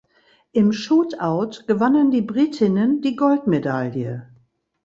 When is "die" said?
2.09-2.23, 3.03-3.15